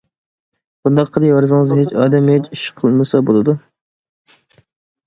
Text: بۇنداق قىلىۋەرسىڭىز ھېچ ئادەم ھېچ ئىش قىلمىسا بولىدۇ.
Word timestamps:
بۇنداق 0.87 1.11
قىلىۋەرسىڭىز 1.17 1.75
ھېچ 1.81 1.93
ئادەم 2.01 2.33
ھېچ 2.35 2.51
ئىش 2.57 2.65
قىلمىسا 2.81 3.25
بولىدۇ. 3.31 3.59